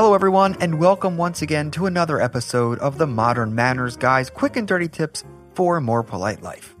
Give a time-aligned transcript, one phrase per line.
[0.00, 4.56] Hello, everyone, and welcome once again to another episode of the Modern Manners Guys quick
[4.56, 6.74] and dirty tips for a more polite life.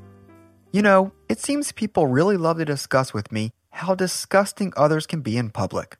[0.72, 5.20] You know, it seems people really love to discuss with me how disgusting others can
[5.20, 5.98] be in public.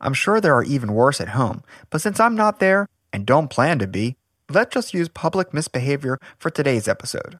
[0.00, 3.46] I'm sure there are even worse at home, but since I'm not there and don't
[3.46, 4.16] plan to be,
[4.50, 7.38] let's just use public misbehavior for today's episode.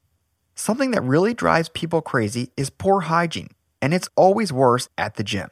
[0.54, 5.24] Something that really drives people crazy is poor hygiene, and it's always worse at the
[5.24, 5.50] gym.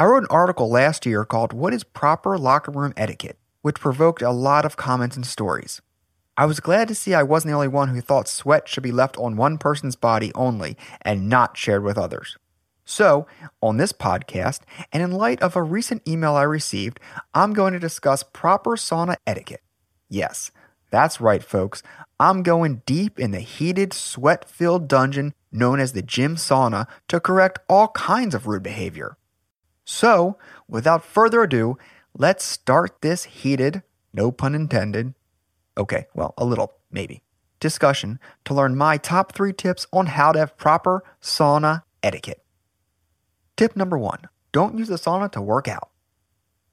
[0.00, 4.22] I wrote an article last year called What is Proper Locker Room Etiquette, which provoked
[4.22, 5.82] a lot of comments and stories.
[6.38, 8.92] I was glad to see I wasn't the only one who thought sweat should be
[8.92, 12.38] left on one person's body only and not shared with others.
[12.86, 13.26] So,
[13.60, 16.98] on this podcast, and in light of a recent email I received,
[17.34, 19.60] I'm going to discuss proper sauna etiquette.
[20.08, 20.50] Yes,
[20.90, 21.82] that's right, folks.
[22.18, 27.20] I'm going deep in the heated, sweat filled dungeon known as the gym sauna to
[27.20, 29.18] correct all kinds of rude behavior.
[29.92, 30.38] So,
[30.68, 31.76] without further ado,
[32.16, 33.82] let's start this heated,
[34.14, 35.14] no pun intended,
[35.76, 37.24] okay, well, a little, maybe,
[37.58, 42.44] discussion to learn my top three tips on how to have proper sauna etiquette.
[43.56, 44.20] Tip number one
[44.52, 45.90] don't use the sauna to work out.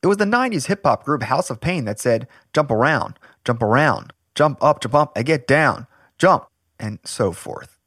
[0.03, 3.63] It was the 90s hip hop group House of Pain that said, jump around, jump
[3.63, 5.87] around, jump up, jump up, and get down,
[6.19, 6.45] jump,
[6.79, 7.79] and so forth.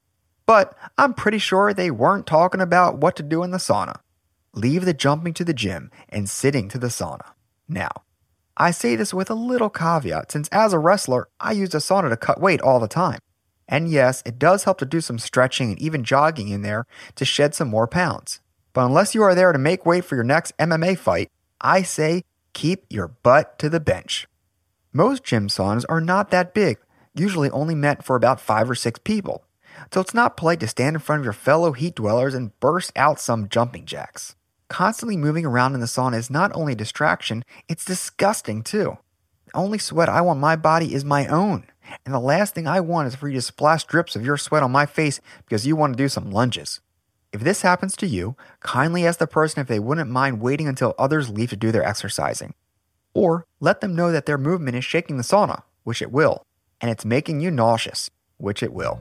[0.45, 4.01] But I'm pretty sure they weren't talking about what to do in the sauna.
[4.55, 7.33] Leave the jumping to the gym and sitting to the sauna.
[7.69, 7.91] Now,
[8.57, 12.09] I say this with a little caveat since as a wrestler, I use a sauna
[12.09, 13.21] to cut weight all the time.
[13.69, 16.85] And yes, it does help to do some stretching and even jogging in there
[17.15, 18.41] to shed some more pounds.
[18.73, 22.25] But unless you are there to make weight for your next MMA fight, I say
[22.53, 24.27] keep your butt to the bench.
[24.93, 26.79] Most gym saunas are not that big,
[27.15, 29.45] usually only meant for about five or six people.
[29.95, 32.91] So it's not polite to stand in front of your fellow heat dwellers and burst
[32.97, 34.35] out some jumping jacks.
[34.71, 38.97] Constantly moving around in the sauna is not only a distraction, it's disgusting too.
[39.47, 41.67] The only sweat I want my body is my own.
[42.07, 44.63] And the last thing I want is for you to splash drips of your sweat
[44.63, 46.81] on my face because you want to do some lunges.
[47.33, 50.95] If this happens to you, kindly ask the person if they wouldn't mind waiting until
[50.97, 52.55] others leave to do their exercising.
[53.13, 56.47] Or let them know that their movement is shaking the sauna, which it will,
[56.81, 59.01] and it's making you nauseous, which it will.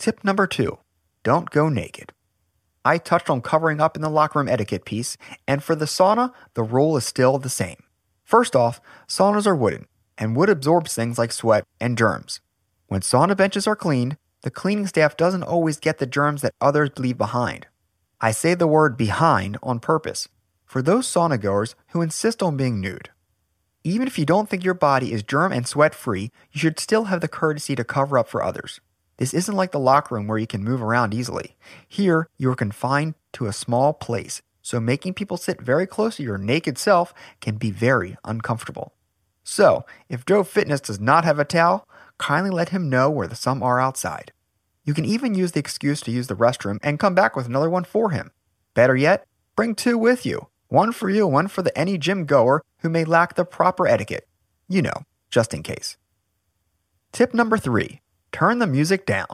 [0.00, 0.78] Tip number two
[1.24, 2.14] don't go naked.
[2.86, 6.32] I touched on covering up in the locker room etiquette piece, and for the sauna,
[6.54, 7.76] the rule is still the same.
[8.24, 12.40] First off, saunas are wooden, and wood absorbs things like sweat and germs.
[12.86, 16.92] When sauna benches are cleaned, the cleaning staff doesn't always get the germs that others
[16.96, 17.66] leave behind.
[18.22, 20.30] I say the word behind on purpose
[20.64, 23.10] for those sauna goers who insist on being nude.
[23.84, 27.04] Even if you don't think your body is germ and sweat free, you should still
[27.04, 28.80] have the courtesy to cover up for others.
[29.20, 31.54] This isn't like the locker room where you can move around easily.
[31.86, 36.22] Here, you are confined to a small place, so making people sit very close to
[36.22, 37.12] your naked self
[37.42, 38.94] can be very uncomfortable.
[39.44, 41.86] So, if Joe Fitness does not have a towel,
[42.16, 44.32] kindly let him know where the some are outside.
[44.84, 47.68] You can even use the excuse to use the restroom and come back with another
[47.68, 48.30] one for him.
[48.72, 52.62] Better yet, bring two with you one for you, one for the any gym goer
[52.78, 54.26] who may lack the proper etiquette.
[54.66, 55.98] You know, just in case.
[57.12, 58.00] Tip number three
[58.32, 59.26] turn the music down.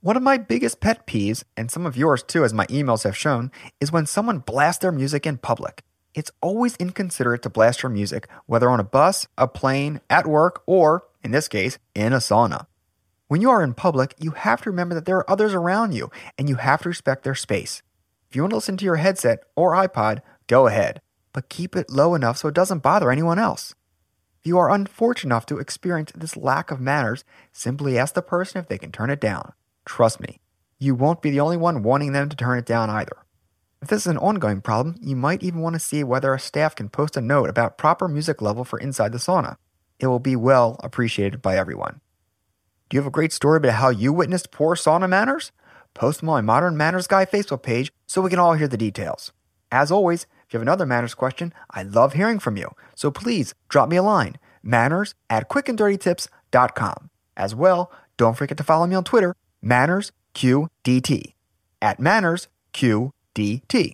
[0.00, 3.16] One of my biggest pet peeves, and some of yours too, as my emails have
[3.16, 5.82] shown, is when someone blasts their music in public.
[6.14, 10.62] It's always inconsiderate to blast your music, whether on a bus, a plane, at work,
[10.66, 12.66] or, in this case, in a sauna.
[13.26, 16.10] When you are in public, you have to remember that there are others around you,
[16.38, 17.82] and you have to respect their space.
[18.30, 21.00] If you want to listen to your headset or iPod, go ahead,
[21.32, 23.74] but keep it low enough so it doesn't bother anyone else.
[24.48, 27.22] You are unfortunate enough to experience this lack of manners,
[27.52, 29.52] simply ask the person if they can turn it down.
[29.84, 30.40] Trust me,
[30.78, 33.26] you won't be the only one wanting them to turn it down either.
[33.82, 36.74] If this is an ongoing problem, you might even want to see whether a staff
[36.74, 39.56] can post a note about proper music level for inside the sauna.
[40.00, 42.00] It will be well appreciated by everyone.
[42.88, 45.52] Do you have a great story about how you witnessed poor sauna manners?
[45.92, 48.78] Post them on my Modern Manners Guy Facebook page so we can all hear the
[48.78, 49.30] details.
[49.70, 52.74] As always, if you have another manners question, I love hearing from you.
[52.94, 57.10] So please drop me a line, manners at quickanddirtytips.com.
[57.36, 61.34] As well, don't forget to follow me on Twitter, mannersqdt,
[61.82, 63.92] at mannersqdt.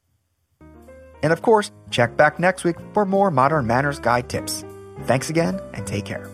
[1.25, 4.65] And of course, check back next week for more Modern Manners Guy tips.
[5.03, 6.34] Thanks again and take care.